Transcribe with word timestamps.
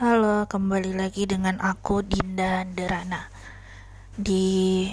Halo, 0.00 0.48
kembali 0.48 0.96
lagi 0.96 1.28
dengan 1.28 1.60
aku 1.60 2.00
Dinda 2.00 2.64
Derana. 2.64 3.28
Di 4.16 4.88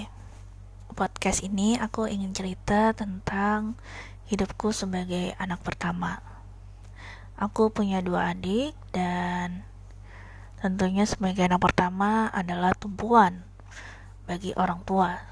podcast 0.92 1.40
ini 1.40 1.80
aku 1.80 2.04
ingin 2.04 2.36
cerita 2.36 2.92
tentang 2.92 3.80
hidupku 4.28 4.68
sebagai 4.68 5.32
anak 5.40 5.64
pertama. 5.64 6.20
Aku 7.40 7.72
punya 7.72 8.04
dua 8.04 8.36
adik 8.36 8.76
dan 8.92 9.64
tentunya 10.60 11.08
sebagai 11.08 11.40
anak 11.40 11.64
pertama 11.64 12.28
adalah 12.28 12.76
tumpuan 12.76 13.48
bagi 14.28 14.52
orang 14.60 14.84
tua. 14.84 15.24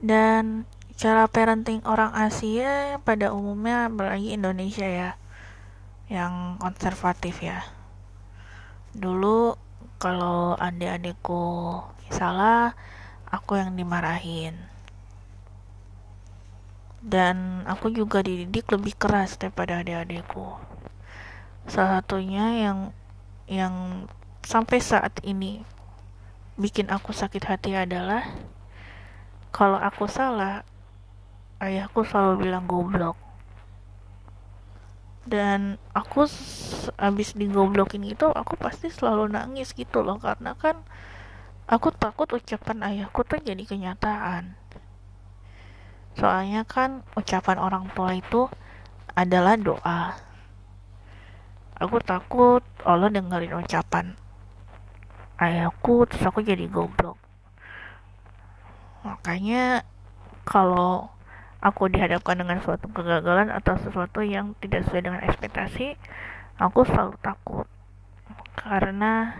Dan 0.00 0.64
cara 0.96 1.28
parenting 1.28 1.84
orang 1.84 2.08
Asia 2.16 2.96
pada 3.04 3.36
umumnya 3.36 3.92
apalagi 3.92 4.32
Indonesia 4.32 4.88
ya 4.88 5.20
yang 6.08 6.56
konservatif 6.56 7.44
ya 7.44 7.75
dulu 8.96 9.60
kalau 10.00 10.56
adik-adikku 10.56 11.84
salah 12.08 12.72
aku 13.28 13.60
yang 13.60 13.76
dimarahin. 13.76 14.56
Dan 17.06 17.62
aku 17.68 17.92
juga 17.92 18.24
dididik 18.24 18.66
lebih 18.72 18.96
keras 18.96 19.38
daripada 19.38 19.84
adik-adikku. 19.84 20.58
Salah 21.68 22.00
satunya 22.02 22.66
yang 22.66 22.78
yang 23.46 24.06
sampai 24.42 24.82
saat 24.82 25.22
ini 25.22 25.62
bikin 26.56 26.88
aku 26.88 27.12
sakit 27.12 27.46
hati 27.46 27.76
adalah 27.76 28.26
kalau 29.52 29.78
aku 29.78 30.08
salah 30.10 30.64
ayahku 31.62 32.02
selalu 32.02 32.48
bilang 32.48 32.64
goblok 32.66 33.25
dan 35.26 35.76
aku 35.92 36.24
abis 36.96 37.34
digoblokin 37.34 38.06
itu 38.06 38.26
aku 38.30 38.54
pasti 38.56 38.88
selalu 38.88 39.34
nangis 39.34 39.74
gitu 39.74 40.00
loh. 40.00 40.16
Karena 40.22 40.54
kan 40.54 40.80
aku 41.66 41.90
takut 41.92 42.30
ucapan 42.30 42.82
ayahku 42.86 43.26
tuh 43.26 43.42
jadi 43.42 43.62
kenyataan. 43.62 44.54
Soalnya 46.16 46.64
kan 46.64 47.04
ucapan 47.18 47.58
orang 47.60 47.90
tua 47.92 48.16
itu 48.16 48.48
adalah 49.12 49.58
doa. 49.60 50.16
Aku 51.76 52.00
takut 52.00 52.64
Allah 52.88 53.12
dengerin 53.12 53.60
ucapan 53.60 54.16
ayahku 55.36 56.08
terus 56.08 56.24
aku 56.24 56.40
jadi 56.40 56.64
goblok. 56.68 57.20
Makanya 59.04 59.84
kalau 60.48 61.12
aku 61.60 61.88
dihadapkan 61.88 62.36
dengan 62.36 62.60
suatu 62.60 62.86
kegagalan 62.92 63.48
atau 63.48 63.80
sesuatu 63.80 64.20
yang 64.20 64.52
tidak 64.60 64.84
sesuai 64.86 65.02
dengan 65.02 65.20
ekspektasi 65.24 65.96
aku 66.60 66.84
selalu 66.88 67.16
takut. 67.20 67.66
Karena 68.56 69.36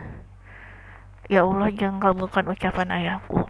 ya 1.26 1.42
Allah 1.42 1.72
jangan 1.72 1.98
kabulkan 1.98 2.46
ucapan 2.52 2.88
ayahku. 2.92 3.48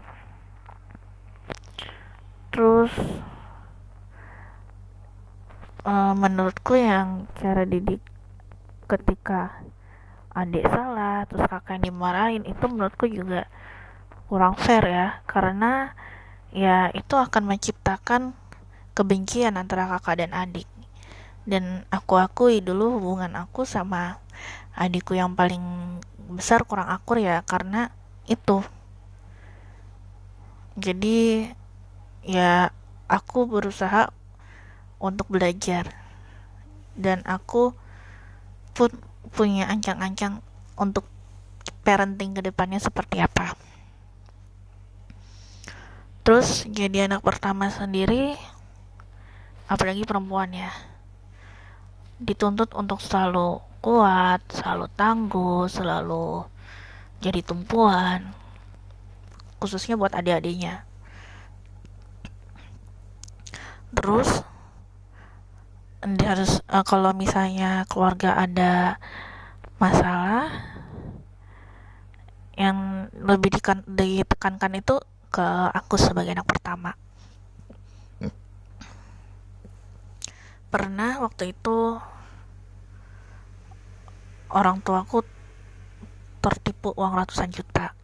Terus 2.55 2.93
uh, 5.85 6.15
menurutku 6.17 6.79
yang 6.79 7.29
cara 7.37 7.69
didik 7.69 8.01
ketika 8.87 9.61
adik 10.37 10.69
salah 10.69 11.27
terus 11.27 11.49
kakak 11.49 11.83
dimarahin 11.83 12.47
itu 12.47 12.65
menurutku 12.65 13.11
juga 13.11 13.51
kurang 14.31 14.57
fair 14.57 14.87
ya. 14.87 15.07
Karena 15.29 15.93
ya 16.55 16.89
itu 16.95 17.19
akan 17.19 17.45
menciptakan 17.45 18.46
kebencian 18.97 19.61
antara 19.61 19.85
kakak 19.85 20.25
dan 20.25 20.33
adik. 20.33 20.65
Dan 21.45 21.85
aku 21.93 22.17
akui 22.17 22.65
dulu 22.65 22.97
hubungan 22.99 23.37
aku 23.37 23.69
sama 23.69 24.19
adikku 24.73 25.15
yang 25.15 25.37
paling 25.37 25.63
besar 26.33 26.65
kurang 26.65 26.89
akur 26.89 27.21
ya 27.21 27.45
karena 27.45 27.93
itu. 28.27 28.65
Jadi 30.81 31.47
ya 32.27 32.73
aku 33.07 33.47
berusaha 33.47 34.11
untuk 34.99 35.29
belajar. 35.29 35.93
Dan 36.97 37.21
aku 37.29 37.77
pun 38.73 38.91
punya 39.37 39.69
ancang-ancang 39.69 40.41
untuk 40.81 41.05
parenting 41.85 42.35
ke 42.35 42.43
depannya 42.43 42.81
seperti 42.81 43.21
apa. 43.21 43.55
Terus 46.27 46.67
jadi 46.67 47.07
anak 47.07 47.23
pertama 47.23 47.71
sendiri 47.71 48.35
apalagi 49.67 50.07
perempuan 50.07 50.51
ya. 50.55 50.71
Dituntut 52.17 52.73
untuk 52.73 53.03
selalu 53.03 53.61
kuat, 53.85 54.41
selalu 54.51 54.87
tangguh, 54.97 55.69
selalu 55.69 56.47
jadi 57.21 57.41
tumpuan 57.41 58.35
khususnya 59.57 59.97
buat 59.97 60.13
adik-adiknya. 60.13 60.85
Terus 63.97 64.45
harus 66.23 66.63
uh, 66.71 66.85
kalau 66.87 67.11
misalnya 67.17 67.83
keluarga 67.91 68.39
ada 68.39 69.01
masalah 69.83 70.47
yang 72.55 73.11
lebih 73.17 73.59
ditekankan 73.59 74.73
itu 74.79 75.03
ke 75.35 75.47
aku 75.75 75.99
sebagai 75.99 76.33
anak 76.33 76.47
pertama 76.47 76.95
pernah 80.67 81.23
waktu 81.23 81.55
itu 81.55 81.99
orang 84.51 84.83
tuaku 84.83 85.23
tertipu 86.43 86.95
uang 86.95 87.19
ratusan 87.19 87.51
juta. 87.51 87.95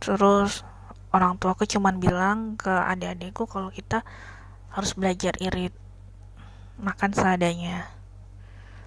Terus 0.00 0.62
orang 1.10 1.36
tuaku 1.36 1.66
cuman 1.66 1.98
bilang 1.98 2.54
ke 2.54 2.70
adik-adikku 2.70 3.46
kalau 3.50 3.70
kita 3.74 4.06
harus 4.70 4.94
belajar 4.94 5.34
irit 5.42 5.74
makan 6.80 7.10
seadanya 7.12 7.90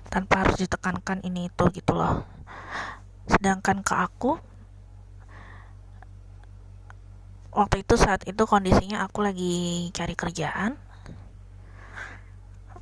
tanpa 0.07 0.47
harus 0.47 0.57
ditekankan 0.63 1.21
ini 1.27 1.51
itu 1.51 1.65
gitu 1.75 1.93
loh. 1.93 2.23
Sedangkan 3.27 3.83
ke 3.83 3.93
aku 3.95 4.39
waktu 7.53 7.85
itu 7.85 7.93
saat 7.95 8.25
itu 8.25 8.43
kondisinya 8.49 9.05
aku 9.05 9.21
lagi 9.21 9.87
cari 9.93 10.17
kerjaan 10.17 10.82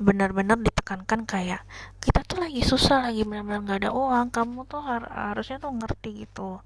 benar-benar 0.02 0.58
ditekankan 0.60 1.30
kayak 1.30 1.62
kita 2.02 2.26
tuh 2.26 2.42
lagi 2.42 2.66
susah 2.66 3.08
lagi 3.08 3.22
benar-benar 3.22 3.62
nggak 3.64 3.80
ada 3.86 3.92
uang 3.94 4.28
kamu 4.34 4.66
tuh 4.66 4.82
har 4.82 5.06
harusnya 5.08 5.62
tuh 5.62 5.72
ngerti 5.72 6.26
gitu. 6.26 6.60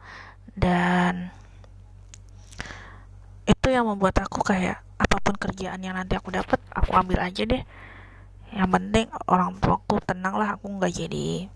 Dan 0.55 1.29
itu 3.45 3.67
yang 3.69 3.85
membuat 3.85 4.23
aku 4.23 4.41
kayak 4.41 4.81
apa 4.95 5.17
pun 5.19 5.35
kerjaan 5.35 5.83
yang 5.83 5.99
nanti 5.99 6.15
aku 6.15 6.31
dapat 6.31 6.57
aku 6.71 6.95
ambil 6.95 7.19
aja 7.21 7.43
deh. 7.43 7.63
Yang 8.55 8.69
penting 8.71 9.07
orang 9.27 9.59
tuaku 9.59 9.99
tenang 10.01 10.39
lah 10.39 10.55
aku 10.55 10.71
nggak 10.71 10.93
jadi 10.95 11.51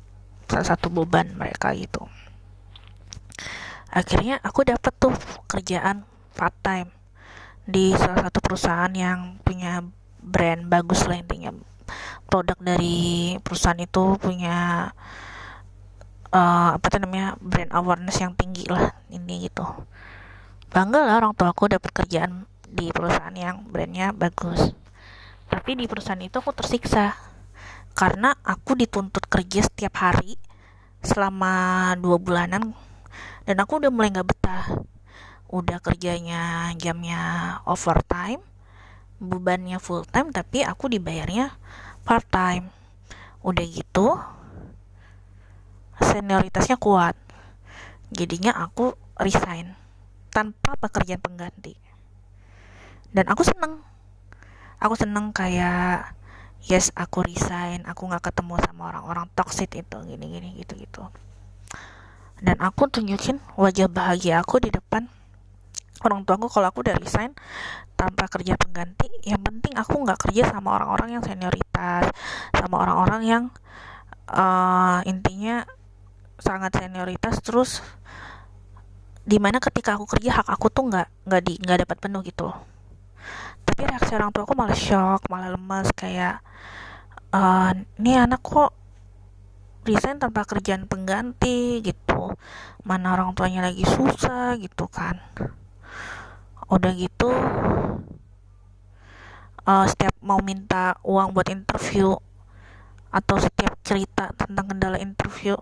salah 0.51 0.67
satu 0.75 0.91
beban 0.91 1.31
mereka 1.39 1.71
gitu. 1.73 2.05
Akhirnya 3.89 4.37
aku 4.45 4.67
dapat 4.67 4.93
tuh 5.01 5.15
kerjaan 5.49 6.05
part 6.37 6.53
time 6.61 6.93
di 7.69 7.93
salah 7.97 8.29
satu 8.29 8.41
perusahaan 8.41 8.93
yang 8.93 9.41
punya 9.45 9.81
brand 10.19 10.67
bagus 10.67 11.07
lah 11.07 11.17
intinya. 11.19 11.55
Produk 12.29 12.57
dari 12.61 13.33
perusahaan 13.41 13.79
itu 13.79 14.19
punya 14.21 14.89
uh, 16.29 16.69
apa 16.77 16.85
tuh 16.89 17.01
namanya 17.01 17.35
brand 17.41 17.73
awareness 17.73 18.21
yang 18.21 18.37
tinggi 18.37 18.69
lah 18.69 18.93
ini 19.09 19.49
gitu. 19.49 19.65
Bangga 20.69 21.01
lah 21.01 21.15
orang 21.25 21.33
tua 21.33 21.49
aku 21.49 21.65
dapat 21.65 21.89
kerjaan 21.89 22.45
di 22.69 22.93
perusahaan 22.93 23.33
yang 23.33 23.65
brandnya 23.65 24.13
bagus. 24.13 24.77
Tapi 25.49 25.73
di 25.73 25.89
perusahaan 25.89 26.21
itu 26.21 26.37
aku 26.37 26.53
tersiksa 26.53 27.17
karena 27.97 28.37
aku 28.45 28.77
dituntut 28.77 29.25
kerja 29.25 29.65
setiap 29.65 29.97
hari 29.97 30.37
selama 31.01 31.95
dua 31.97 32.21
bulanan 32.21 32.77
dan 33.49 33.55
aku 33.57 33.81
udah 33.81 33.89
mulai 33.89 34.13
nggak 34.13 34.29
betah. 34.29 34.65
Udah 35.49 35.81
kerjanya 35.81 36.69
jamnya 36.77 37.17
overtime 37.65 38.45
bebannya 39.19 39.77
full 39.77 40.07
time 40.07 40.31
tapi 40.31 40.63
aku 40.63 40.87
dibayarnya 40.87 41.53
part 42.07 42.25
time 42.31 42.71
udah 43.43 43.65
gitu 43.67 44.15
senioritasnya 45.99 46.79
kuat. 46.79 47.15
Jadinya 48.09 48.55
aku 48.55 48.95
resign 49.19 49.75
tanpa 50.31 50.79
pekerjaan 50.79 51.21
pengganti. 51.21 51.75
Dan 53.11 53.27
aku 53.27 53.43
seneng. 53.43 53.83
Aku 54.79 54.95
seneng 54.95 55.35
kayak 55.35 56.15
yes 56.65 56.91
aku 56.95 57.23
resign 57.23 57.87
aku 57.87 58.11
nggak 58.11 58.31
ketemu 58.31 58.59
sama 58.59 58.91
orang-orang 58.91 59.31
toxic 59.31 59.71
itu 59.71 59.97
gini 60.03 60.25
gini 60.27 60.49
gitu 60.59 60.75
gitu 60.75 61.03
dan 62.43 62.59
aku 62.59 62.87
tunjukin 62.91 63.39
wajah 63.55 63.87
bahagia 63.87 64.43
aku 64.43 64.59
di 64.59 64.71
depan 64.71 65.07
orang 66.05 66.23
tua 66.23 66.39
aku 66.39 66.47
kalau 66.47 66.67
aku 66.71 66.85
udah 66.85 66.95
resign 66.95 67.35
tanpa 67.99 68.31
kerja 68.31 68.55
pengganti 68.55 69.11
yang 69.27 69.43
penting 69.43 69.75
aku 69.75 69.99
nggak 69.99 70.19
kerja 70.29 70.47
sama 70.47 70.79
orang-orang 70.79 71.19
yang 71.19 71.23
senioritas 71.23 72.07
sama 72.55 72.75
orang-orang 72.79 73.21
yang 73.27 73.43
uh, 74.31 75.01
intinya 75.05 75.65
sangat 76.39 76.79
senioritas. 76.79 77.41
Terus 77.43 77.83
di 79.27 79.37
mana 79.37 79.61
ketika 79.61 79.93
aku 79.93 80.09
kerja 80.09 80.41
hak 80.41 80.47
aku 80.49 80.73
tuh 80.73 80.89
nggak 80.89 81.07
nggak 81.27 81.41
di 81.43 81.53
nggak 81.61 81.79
dapat 81.85 81.97
penuh 82.01 82.21
gitu. 82.25 82.49
Tapi 83.67 83.81
reaksi 83.85 84.11
orang 84.17 84.33
tua 84.33 84.47
aku 84.47 84.55
malah 84.57 84.77
shock 84.77 85.27
malah 85.29 85.53
lemas 85.53 85.91
kayak 85.93 86.41
uh, 87.35 87.75
anak 87.99 88.41
kok 88.41 88.73
resign 89.85 90.17
tanpa 90.17 90.47
kerjaan 90.47 90.89
pengganti 90.89 91.83
gitu. 91.85 92.33
Mana 92.87 93.13
orang 93.13 93.35
tuanya 93.37 93.69
lagi 93.69 93.85
susah 93.85 94.57
gitu 94.57 94.87
kan 94.89 95.19
udah 96.69 96.91
gitu 96.95 97.29
uh, 99.65 99.85
setiap 99.89 100.13
mau 100.21 100.39
minta 100.41 100.97
uang 101.05 101.33
buat 101.33 101.49
interview 101.49 102.13
atau 103.09 103.35
setiap 103.41 103.73
cerita 103.81 104.29
tentang 104.37 104.69
kendala 104.69 105.01
interview 105.01 105.57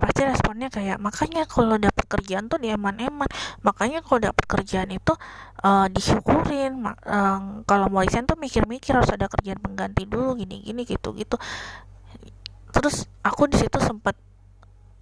pasti 0.00 0.24
responnya 0.24 0.72
kayak 0.72 0.96
makanya 0.96 1.44
kalau 1.44 1.76
dapat 1.76 2.06
kerjaan 2.08 2.48
tuh 2.48 2.56
dieman-eman 2.56 3.28
makanya 3.60 4.00
kalau 4.00 4.32
dapat 4.32 4.44
kerjaan 4.48 4.88
itu 4.94 5.12
uh, 5.64 5.86
disyukurin. 5.92 6.80
Uh, 7.04 7.64
kalau 7.68 7.86
mau 7.92 8.00
resign 8.00 8.24
tuh 8.24 8.38
mikir-mikir 8.40 8.96
harus 8.96 9.12
ada 9.12 9.28
kerjaan 9.28 9.60
pengganti 9.60 10.08
dulu 10.08 10.36
gini-gini 10.36 10.88
gitu-gitu. 10.88 11.36
Terus 12.70 13.10
aku 13.20 13.50
di 13.50 13.60
situ 13.60 13.76
sempat 13.82 14.16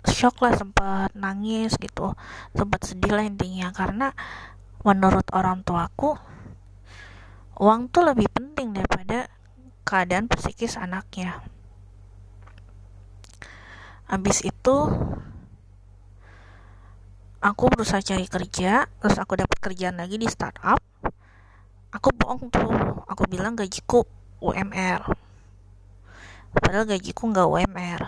shock 0.09 0.41
lah 0.41 0.57
sempat 0.57 1.13
nangis 1.19 1.77
gitu 1.77 2.17
sempat 2.57 2.81
sedih 2.83 3.13
lah 3.15 3.25
intinya. 3.25 3.71
Karena 3.71 4.11
menurut 4.87 5.27
orang 5.35 5.63
tuaku 5.67 6.15
uang 7.59 7.91
tuh 7.91 8.07
lebih 8.07 8.31
penting 8.31 8.75
daripada 8.75 9.27
keadaan 9.83 10.31
psikis 10.31 10.79
anaknya. 10.79 11.43
Habis 14.07 14.47
itu 14.47 14.77
aku 17.43 17.65
berusaha 17.71 18.03
cari 18.03 18.27
kerja 18.31 18.87
terus 18.87 19.19
aku 19.19 19.39
dapat 19.39 19.59
kerjaan 19.59 19.99
lagi 19.99 20.19
di 20.19 20.27
startup. 20.31 20.79
Aku 21.91 22.13
bohong 22.15 22.53
tuh 22.53 22.71
aku 23.09 23.25
bilang 23.27 23.57
gajiku 23.57 24.05
UMR 24.39 25.29
padahal 26.55 26.87
gajiku 26.89 27.29
nggak 27.29 27.49
UMR 27.49 28.03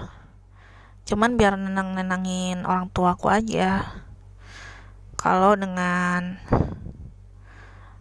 cuman 1.04 1.34
biar 1.34 1.58
nenang-nenangin 1.58 2.62
orang 2.62 2.86
tua 2.94 3.18
aku 3.18 3.26
aja 3.26 3.82
kalau 5.20 5.52
dengan 5.52 6.40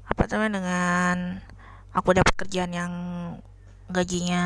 apa 0.08 0.24
namanya 0.32 0.52
dengan 0.56 1.18
aku 1.92 2.16
dapat 2.16 2.32
kerjaan 2.40 2.72
yang 2.72 2.94
gajinya 3.92 4.44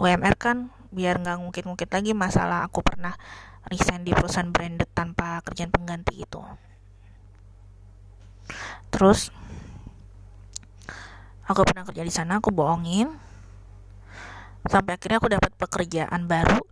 UMR 0.00 0.40
kan 0.40 0.72
biar 0.88 1.20
nggak 1.20 1.36
ngungkit-ngungkit 1.36 1.92
lagi 1.92 2.16
masalah 2.16 2.64
aku 2.64 2.80
pernah 2.80 3.12
resign 3.68 4.08
di 4.08 4.16
perusahaan 4.16 4.48
branded 4.48 4.88
tanpa 4.96 5.44
kerjaan 5.44 5.68
pengganti 5.68 6.24
itu 6.24 6.40
terus 8.88 9.28
aku 11.50 11.66
pernah 11.66 11.82
kerja 11.82 12.06
di 12.06 12.14
sana 12.14 12.38
aku 12.38 12.54
bohongin. 12.54 13.10
Sampai 14.70 14.94
akhirnya 14.94 15.18
aku 15.18 15.34
dapat 15.34 15.50
pekerjaan 15.58 16.30
baru 16.30 16.62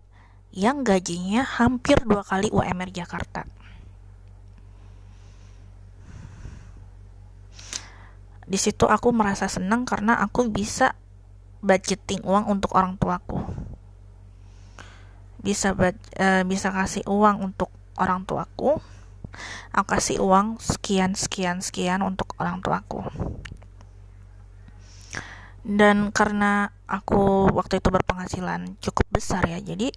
yang 0.54 0.86
gajinya 0.86 1.42
hampir 1.42 1.98
dua 2.06 2.22
kali 2.22 2.46
UMR 2.54 2.94
Jakarta 2.94 3.42
di 8.48 8.56
situ 8.56 8.88
aku 8.88 9.12
merasa 9.12 9.44
senang 9.44 9.84
karena 9.84 10.16
aku 10.16 10.48
bisa 10.48 10.96
budgeting 11.60 12.24
uang 12.24 12.48
untuk 12.48 12.72
orang 12.72 12.96
tuaku. 12.96 13.44
Bisa 15.44 15.76
uh, 15.76 16.42
bisa 16.48 16.72
kasih 16.72 17.04
uang 17.04 17.52
untuk 17.52 17.68
orang 18.00 18.24
tuaku. 18.24 18.80
Aku 19.76 19.86
kasih 19.86 20.24
uang 20.24 20.56
sekian 20.58 21.12
sekian 21.12 21.60
sekian 21.60 22.00
untuk 22.00 22.32
orang 22.40 22.64
tuaku. 22.64 23.04
Dan 25.68 26.08
karena 26.16 26.72
aku 26.88 27.52
waktu 27.52 27.84
itu 27.84 27.92
berpenghasilan 27.92 28.80
cukup 28.80 29.04
besar 29.12 29.44
ya 29.44 29.60
jadi 29.60 29.92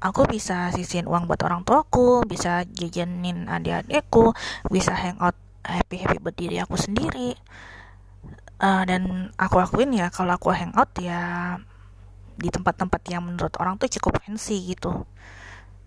aku 0.00 0.24
bisa 0.24 0.72
sisihin 0.72 1.04
uang 1.04 1.28
buat 1.28 1.44
orang 1.44 1.66
tuaku 1.68 2.24
bisa 2.24 2.64
jajanin 2.64 3.50
adik-adikku 3.50 4.32
bisa 4.72 4.96
hangout 4.96 5.36
happy 5.68 6.00
happy 6.00 6.18
berdiri 6.18 6.56
aku 6.64 6.80
sendiri. 6.80 7.36
Uh, 8.58 8.82
dan 8.88 9.30
aku 9.38 9.62
akuin 9.62 9.94
ya 9.94 10.10
kalau 10.10 10.34
aku 10.34 10.50
hangout 10.50 10.90
ya 10.98 11.54
di 12.34 12.50
tempat-tempat 12.50 13.02
yang 13.06 13.22
menurut 13.22 13.54
orang 13.62 13.78
tuh 13.78 13.86
cukup 13.86 14.18
fancy 14.24 14.74
gitu. 14.74 15.06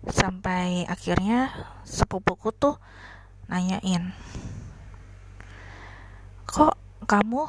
Sampai 0.08 0.86
akhirnya 0.86 1.52
sepupuku 1.84 2.54
tuh 2.54 2.80
nanyain 3.50 4.14
kok 6.52 6.76
kamu 7.08 7.48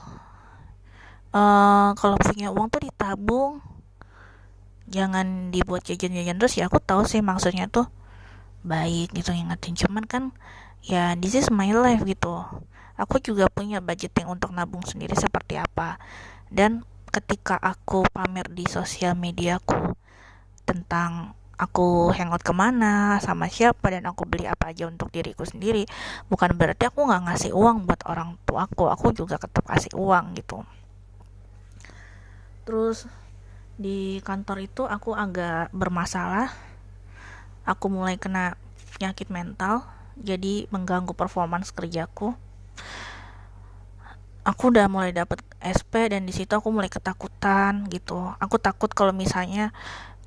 uh, 1.35 1.91
kalau 1.99 2.15
punya 2.23 2.55
uang 2.55 2.71
tuh 2.71 2.81
ditabung? 2.87 3.59
Jangan 4.87 5.51
dibuat 5.51 5.83
jajan-jajan. 5.83 6.39
Terus 6.39 6.53
ya 6.55 6.71
aku 6.71 6.79
tahu 6.79 7.03
sih 7.03 7.19
maksudnya 7.19 7.67
tuh 7.67 7.91
baik 8.63 9.11
gitu 9.11 9.35
ngingetin. 9.35 9.75
Cuman 9.75 10.07
kan 10.07 10.23
ya 10.83 11.15
this 11.15 11.33
is 11.33 11.47
my 11.47 11.71
life 11.71 12.03
gitu. 12.03 12.43
Aku 12.99 13.17
juga 13.23 13.49
punya 13.49 13.81
budgeting 13.81 14.29
untuk 14.29 14.53
nabung 14.53 14.83
sendiri 14.85 15.15
seperti 15.17 15.57
apa. 15.57 15.97
Dan 16.51 16.85
ketika 17.09 17.57
aku 17.57 18.05
pamer 18.11 18.51
di 18.51 18.67
sosial 18.69 19.17
mediaku 19.17 19.97
tentang 20.67 21.33
aku 21.57 22.11
hangout 22.13 22.43
ke 22.43 22.53
mana 22.53 23.17
sama 23.23 23.47
siapa 23.47 23.93
dan 23.93 24.09
aku 24.09 24.25
beli 24.27 24.49
apa 24.49 24.73
aja 24.73 24.89
untuk 24.89 25.13
diriku 25.13 25.45
sendiri 25.45 25.85
bukan 26.25 26.57
berarti 26.57 26.89
aku 26.89 27.05
nggak 27.05 27.29
ngasih 27.29 27.51
uang 27.53 27.87
buat 27.87 28.01
orang 28.05 28.35
tua 28.43 28.67
aku. 28.67 28.91
Aku 28.91 29.15
juga 29.15 29.39
tetap 29.39 29.63
kasih 29.65 29.95
uang 29.95 30.35
gitu. 30.37 30.61
Terus 32.67 33.07
di 33.79 34.21
kantor 34.21 34.57
itu 34.61 34.83
aku 34.85 35.17
agak 35.17 35.73
bermasalah. 35.73 36.53
Aku 37.63 37.87
mulai 37.87 38.19
kena 38.19 38.59
penyakit 38.99 39.31
mental 39.31 39.87
jadi 40.19 40.69
mengganggu 40.69 41.13
performance 41.17 41.73
kerjaku. 41.73 42.37
Aku 44.43 44.75
udah 44.75 44.91
mulai 44.91 45.15
dapet 45.15 45.39
SP 45.63 46.11
dan 46.11 46.27
di 46.27 46.35
situ 46.35 46.51
aku 46.51 46.67
mulai 46.67 46.91
ketakutan 46.91 47.87
gitu. 47.87 48.19
Aku 48.43 48.59
takut 48.59 48.91
kalau 48.91 49.15
misalnya 49.15 49.71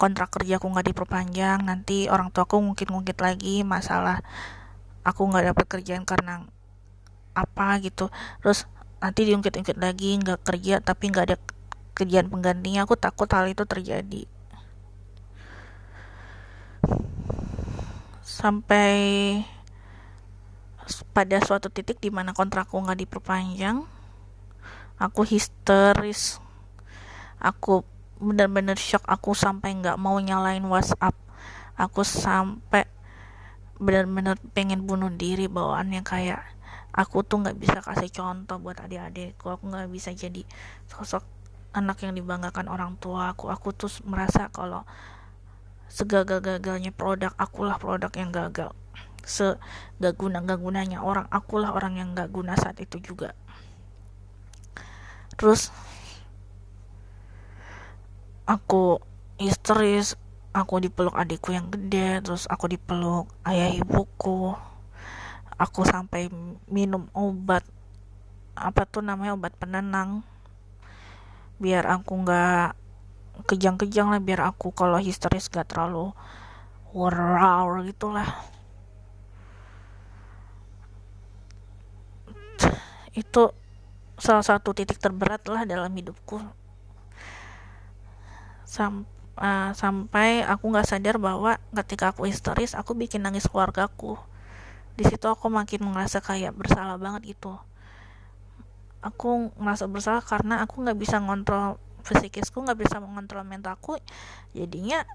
kontrak 0.01 0.33
kerja 0.33 0.57
aku 0.57 0.73
nggak 0.73 0.93
diperpanjang 0.93 1.65
nanti 1.65 2.09
orang 2.09 2.33
tua 2.33 2.45
aku 2.49 2.61
ngungkit-ngungkit 2.61 3.17
lagi 3.17 3.65
masalah 3.65 4.21
aku 5.05 5.25
nggak 5.25 5.53
dapet 5.53 5.67
kerjaan 5.69 6.05
karena 6.09 6.49
apa 7.37 7.77
gitu. 7.85 8.09
Terus 8.41 8.65
nanti 8.97 9.29
diungkit-ungkit 9.29 9.77
lagi 9.77 10.17
nggak 10.17 10.41
kerja 10.49 10.81
tapi 10.81 11.13
nggak 11.13 11.25
ada 11.29 11.37
kerjaan 11.93 12.29
penggantinya 12.33 12.89
aku 12.89 12.97
takut 12.97 13.29
hal 13.33 13.49
itu 13.49 13.69
terjadi. 13.69 14.25
Sampai 18.25 18.93
pada 21.11 21.43
suatu 21.43 21.67
titik 21.69 21.99
di 21.99 22.15
mana 22.15 22.31
kontrakku 22.31 22.79
nggak 22.79 23.07
diperpanjang 23.07 23.87
aku 24.97 25.23
histeris. 25.29 26.41
Aku 27.37 27.85
bener-bener 28.17 28.81
shock 28.81 29.05
aku 29.05 29.37
sampai 29.37 29.77
nggak 29.77 30.01
mau 30.01 30.17
nyalain 30.17 30.65
WhatsApp. 30.65 31.13
Aku 31.77 32.01
sampai 32.01 32.89
bener-bener 33.77 34.41
pengen 34.57 34.89
bunuh 34.89 35.13
diri 35.13 35.53
bawaannya 35.53 36.01
kayak 36.01 36.41
aku 36.97 37.21
tuh 37.21 37.45
nggak 37.45 37.61
bisa 37.61 37.79
kasih 37.85 38.09
contoh 38.09 38.57
buat 38.57 38.81
adik-adikku 38.81 39.53
aku 39.53 39.69
nggak 39.69 39.93
bisa 39.93 40.17
jadi 40.17 40.49
sosok 40.89 41.21
anak 41.77 42.01
yang 42.01 42.17
dibanggakan 42.17 42.73
orang 42.73 42.97
tua 42.97 43.37
aku 43.37 43.53
aku 43.53 43.77
tuh 43.77 43.93
merasa 44.09 44.49
kalau 44.49 44.89
segagal-gagalnya 45.93 46.89
produk 46.97 47.37
akulah 47.37 47.77
produk 47.77 48.09
yang 48.17 48.33
gagal 48.33 48.73
se 49.27 49.59
gak 49.99 50.15
guna 50.15 50.39
gak 50.47 50.63
gunanya 50.63 51.03
orang 51.03 51.27
akulah 51.35 51.75
orang 51.75 51.99
yang 51.99 52.15
gak 52.15 52.31
guna 52.31 52.55
saat 52.55 52.79
itu 52.79 53.03
juga. 53.03 53.35
Terus 55.35 55.75
aku 58.47 59.03
histeris 59.43 60.15
aku 60.57 60.81
dipeluk 60.81 61.13
adikku 61.13 61.53
yang 61.53 61.69
gede 61.69 62.25
terus 62.25 62.49
aku 62.49 62.73
dipeluk 62.73 63.29
ayah 63.45 63.69
ibuku 63.77 64.57
aku 65.61 65.85
sampai 65.85 66.33
minum 66.71 67.11
obat 67.13 67.67
apa 68.57 68.89
tuh 68.89 69.05
namanya 69.05 69.37
obat 69.37 69.53
penenang 69.61 70.25
biar 71.61 71.85
aku 71.85 72.25
nggak 72.25 72.73
kejang-kejang 73.45 74.09
lah 74.09 74.21
biar 74.23 74.49
aku 74.49 74.73
kalau 74.73 74.97
histeris 74.97 75.53
gak 75.53 75.69
terlalu 75.69 76.17
wow 76.97 77.69
gitulah 77.85 78.25
itu 83.17 83.49
salah 84.21 84.45
satu 84.45 84.77
titik 84.77 85.01
terberat 85.01 85.41
lah 85.49 85.65
dalam 85.65 85.89
hidupku. 85.89 86.37
Sam 88.69 89.09
uh, 89.41 89.73
sampai 89.73 90.45
aku 90.45 90.69
nggak 90.69 90.85
sadar 90.85 91.17
bahwa 91.17 91.57
ketika 91.73 92.13
aku 92.13 92.29
histeris 92.29 92.77
aku 92.77 92.93
bikin 92.93 93.25
nangis 93.25 93.49
keluargaku. 93.49 94.21
Di 95.01 95.09
situ 95.09 95.25
aku 95.29 95.49
makin 95.49 95.89
merasa 95.89 96.21
kayak 96.21 96.53
bersalah 96.53 97.01
banget 97.01 97.37
gitu. 97.37 97.57
Aku 99.01 99.53
merasa 99.57 99.89
bersalah 99.89 100.21
karena 100.21 100.61
aku 100.61 100.85
nggak 100.85 100.99
bisa 101.01 101.17
ngontrol 101.17 101.81
psikisku 102.05 102.61
nggak 102.65 102.85
bisa 102.85 103.01
mengontrol 103.01 103.49
mentalku. 103.49 103.97
Jadinya 104.53 105.09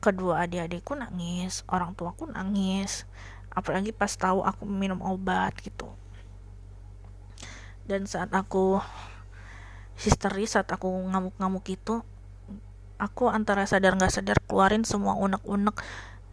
kedua 0.00 0.44
adik-adikku 0.48 0.96
nangis 0.96 1.68
orang 1.68 1.92
tuaku 1.92 2.32
nangis. 2.32 3.04
Apalagi 3.52 3.92
pas 3.92 4.12
tahu 4.12 4.44
aku 4.44 4.68
minum 4.68 5.00
obat 5.00 5.56
gitu 5.60 5.88
dan 7.86 8.04
saat 8.10 8.34
aku 8.34 8.82
histeris 9.96 10.58
saat 10.58 10.68
aku 10.68 10.90
ngamuk-ngamuk 11.08 11.64
itu 11.72 12.04
aku 13.00 13.32
antara 13.32 13.64
sadar 13.64 13.96
nggak 13.96 14.12
sadar 14.12 14.38
keluarin 14.44 14.84
semua 14.84 15.16
unek-unek 15.16 15.78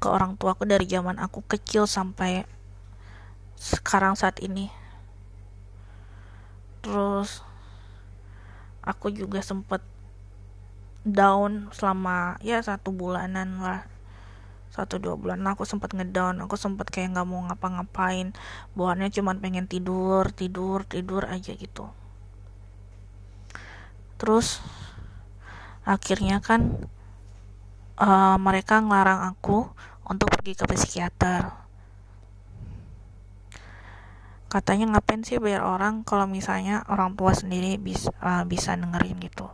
ke 0.04 0.08
orang 0.12 0.36
tuaku 0.36 0.68
dari 0.68 0.84
zaman 0.84 1.16
aku 1.16 1.40
kecil 1.48 1.88
sampai 1.88 2.44
sekarang 3.56 4.20
saat 4.20 4.44
ini. 4.44 4.68
Terus 6.84 7.40
aku 8.84 9.08
juga 9.16 9.40
sempet 9.40 9.80
down 11.08 11.72
selama 11.72 12.36
ya 12.44 12.60
satu 12.60 12.92
bulanan 12.92 13.64
lah 13.64 13.93
satu 14.74 14.98
dua 14.98 15.14
bulan. 15.14 15.46
Aku 15.54 15.70
sempat 15.70 15.94
ngedown. 15.94 16.42
Aku 16.42 16.58
sempat 16.58 16.90
kayak 16.90 17.14
nggak 17.14 17.28
mau 17.30 17.46
ngapa-ngapain. 17.46 18.34
Bawaannya 18.74 19.14
cuma 19.14 19.38
pengen 19.38 19.70
tidur 19.70 20.34
tidur 20.34 20.82
tidur 20.90 21.30
aja 21.30 21.54
gitu. 21.54 21.94
Terus 24.18 24.66
akhirnya 25.86 26.42
kan 26.42 26.90
uh, 28.02 28.38
mereka 28.42 28.82
ngelarang 28.82 29.30
aku 29.30 29.70
untuk 30.10 30.34
pergi 30.34 30.58
ke 30.58 30.66
psikiater. 30.66 31.54
Katanya 34.50 34.98
ngapain 34.98 35.22
sih 35.26 35.38
bayar 35.38 35.66
orang 35.66 36.02
kalau 36.06 36.26
misalnya 36.26 36.86
orang 36.90 37.14
tua 37.14 37.34
sendiri 37.38 37.78
bisa 37.78 38.10
uh, 38.26 38.42
bisa 38.46 38.74
dengerin 38.74 39.22
gitu. 39.22 39.50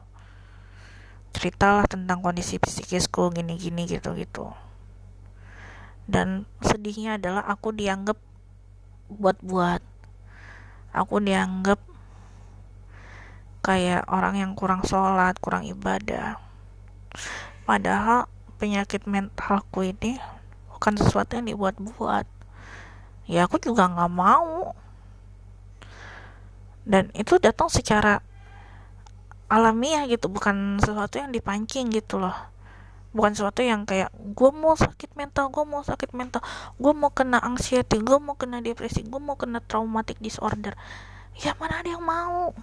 Ceritalah 1.36 1.88
tentang 1.92 2.24
kondisi 2.24 2.56
psikisku 2.60 3.32
gini-gini 3.36 3.84
gitu-gitu 3.84 4.69
dan 6.10 6.50
sedihnya 6.66 7.22
adalah 7.22 7.46
aku 7.46 7.70
dianggap 7.70 8.18
buat-buat. 9.14 9.86
Aku 10.90 11.22
dianggap 11.22 11.78
kayak 13.62 14.10
orang 14.10 14.42
yang 14.42 14.52
kurang 14.58 14.82
sholat 14.82 15.38
kurang 15.38 15.70
ibadah. 15.70 16.42
Padahal 17.70 18.26
penyakit 18.58 19.06
mentalku 19.06 19.86
ini 19.86 20.18
bukan 20.74 20.98
sesuatu 20.98 21.38
yang 21.38 21.46
dibuat-buat. 21.46 22.26
Ya 23.30 23.46
aku 23.46 23.62
juga 23.62 23.86
nggak 23.86 24.10
mau. 24.10 24.74
Dan 26.90 27.14
itu 27.14 27.38
datang 27.38 27.70
secara 27.70 28.26
alamiah 29.46 30.10
gitu 30.10 30.26
bukan 30.26 30.82
sesuatu 30.82 31.22
yang 31.22 31.30
dipancing 31.30 31.94
gitu 31.94 32.18
loh 32.18 32.34
bukan 33.10 33.34
sesuatu 33.34 33.66
yang 33.66 33.90
kayak 33.90 34.14
gue 34.14 34.52
mau 34.54 34.78
sakit 34.78 35.18
mental 35.18 35.50
gue 35.50 35.66
mau 35.66 35.82
sakit 35.82 36.14
mental 36.14 36.46
gue 36.78 36.94
mau 36.94 37.10
kena 37.10 37.42
anxiety 37.42 37.98
gue 37.98 38.18
mau 38.22 38.38
kena 38.38 38.62
depresi 38.62 39.02
gue 39.02 39.22
mau 39.22 39.34
kena 39.34 39.62
traumatic 39.66 40.22
disorder. 40.22 40.78
Ya 41.40 41.56
mana 41.58 41.82
ada 41.82 41.90
yang 41.90 42.06
mau. 42.06 42.54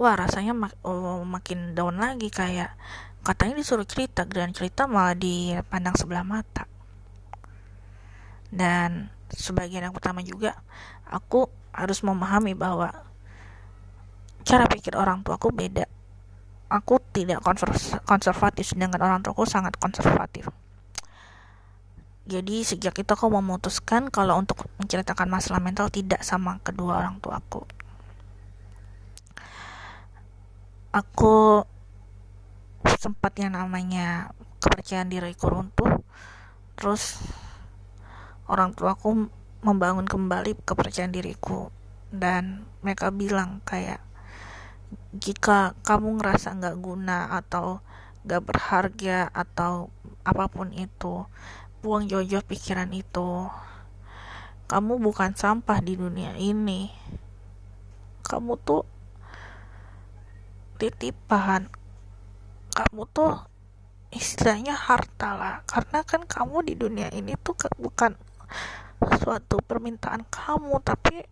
Wah 0.00 0.14
rasanya 0.16 0.56
mak 0.56 0.72
oh, 0.86 1.26
makin 1.28 1.76
down 1.76 2.00
lagi 2.00 2.32
kayak 2.32 2.72
katanya 3.20 3.60
disuruh 3.60 3.84
cerita 3.84 4.24
dan 4.24 4.56
cerita 4.56 4.88
malah 4.88 5.12
dipandang 5.12 5.98
sebelah 5.98 6.24
mata. 6.24 6.64
Dan 8.48 9.12
sebagian 9.28 9.84
yang 9.84 9.94
pertama 9.94 10.24
juga 10.24 10.56
aku 11.04 11.52
harus 11.70 12.00
memahami 12.00 12.56
bahwa 12.56 12.90
cara 14.42 14.64
pikir 14.66 14.96
orang 14.96 15.20
tua 15.20 15.36
aku 15.36 15.52
beda. 15.52 15.84
Aku 16.70 17.02
tidak 17.10 17.42
konservatif 18.06 18.62
sedangkan 18.62 19.02
orang 19.02 19.20
tuaku 19.26 19.42
sangat 19.42 19.74
konservatif. 19.74 20.46
Jadi 22.30 22.62
sejak 22.62 22.94
itu 22.94 23.10
aku 23.10 23.26
memutuskan 23.26 24.06
kalau 24.06 24.38
untuk 24.38 24.70
menceritakan 24.78 25.26
masalah 25.26 25.58
mental 25.58 25.90
tidak 25.90 26.22
sama 26.22 26.62
kedua 26.62 27.02
orang 27.02 27.18
tua 27.18 27.42
aku. 27.42 27.66
Aku 30.94 31.66
sempat 33.02 33.34
yang 33.34 33.58
namanya 33.58 34.30
kepercayaan 34.62 35.10
diriku 35.10 35.50
runtuh. 35.50 36.06
Terus 36.78 37.18
orang 38.46 38.78
tuaku 38.78 39.26
membangun 39.66 40.06
kembali 40.06 40.54
kepercayaan 40.62 41.10
diriku 41.10 41.74
dan 42.14 42.62
mereka 42.82 43.10
bilang 43.10 43.58
kayak 43.66 43.98
jika 45.14 45.74
kamu 45.86 46.18
ngerasa 46.18 46.54
nggak 46.58 46.76
guna 46.78 47.34
atau 47.34 47.82
nggak 48.26 48.42
berharga 48.44 49.30
atau 49.32 49.88
apa 50.22 50.44
pun 50.52 50.70
itu 50.76 51.24
buang 51.80 52.04
jauh-jauh 52.06 52.44
pikiran 52.44 52.92
itu. 52.92 53.48
Kamu 54.70 55.02
bukan 55.02 55.34
sampah 55.34 55.82
di 55.82 55.98
dunia 55.98 56.36
ini. 56.38 56.92
Kamu 58.22 58.54
tuh 58.62 58.86
titipan 60.78 61.66
kamu 62.70 63.02
tuh 63.10 63.34
istilahnya 64.14 64.78
harta 64.78 65.34
lah. 65.34 65.56
Karena 65.66 66.06
kan 66.06 66.22
kamu 66.22 66.70
di 66.70 66.74
dunia 66.78 67.10
ini 67.10 67.34
tuh 67.40 67.58
bukan 67.76 68.14
suatu 69.20 69.58
permintaan 69.64 70.28
kamu 70.28 70.78
tapi 70.84 71.24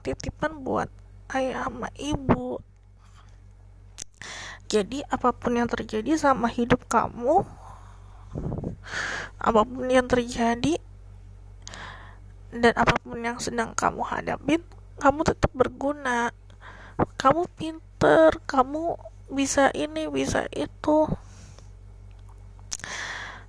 titipan 0.00 0.62
buat 0.62 0.88
ayah 1.34 1.66
sama 1.68 1.90
ibu 1.98 2.62
jadi 4.70 5.06
apa 5.10 5.34
pun 5.34 5.58
yang 5.58 5.66
terjadi 5.66 6.14
sama 6.18 6.46
hidup 6.46 6.86
kamu 6.86 7.42
apa 9.48 9.60
pun 9.66 9.86
yang 9.90 10.06
terjadi 10.06 10.78
dan 12.50 12.74
apa 12.74 12.94
pun 13.02 13.18
yang 13.22 13.38
sedang 13.38 13.74
kamu 13.74 14.02
hadapin 14.06 14.62
kamu 15.00 15.24
tetap 15.24 15.48
berguna. 15.56 16.28
Kamu 17.16 17.48
pinter 17.56 18.36
kamu 18.44 19.00
bisa 19.32 19.72
ini 19.72 20.04
bisa 20.12 20.44
itu. 20.52 21.08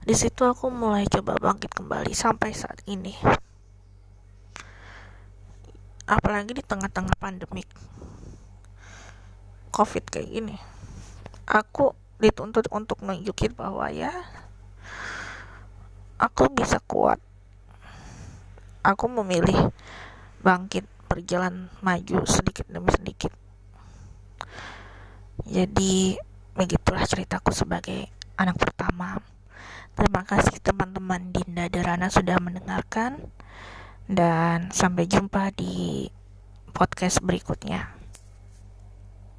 Di 0.01 0.15
situ 0.15 0.47
aku 0.47 0.71
mulai 0.71 1.05
coba 1.11 1.35
bangkit 1.35 1.75
kembali 1.75 2.15
sampai 2.15 2.55
saat 2.55 2.79
ini. 2.87 3.13
Apalagi 6.07 6.55
di 6.55 6.63
tengah-tengah 6.63 7.19
pandemik 7.19 7.67
covid 9.71 10.03
kayak 10.11 10.29
gini. 10.29 10.55
Aku 11.47 11.95
dituntut 12.21 12.69
untuk 12.69 13.01
nunjukin 13.01 13.55
bahwa 13.55 13.89
ya 13.89 14.11
aku 16.21 16.51
bisa 16.53 16.77
kuat. 16.85 17.17
Aku 18.85 19.09
memilih 19.09 19.73
bangkit 20.43 20.85
berjalan 21.09 21.71
maju 21.81 22.23
sedikit 22.27 22.67
demi 22.69 22.91
sedikit. 22.93 23.33
Jadi 25.47 26.15
begitulah 26.53 27.07
ceritaku 27.07 27.55
sebagai 27.55 28.11
anak 28.37 28.59
pertama. 28.61 29.17
Terima 29.97 30.23
kasih 30.23 30.61
teman-teman 30.63 31.33
Dinda 31.33 31.67
Darana 31.67 32.07
sudah 32.07 32.37
mendengarkan. 32.37 33.17
Dan 34.11 34.73
sampai 34.75 35.07
jumpa 35.07 35.55
di 35.55 36.09
podcast 36.75 37.23
berikutnya. 37.23 38.00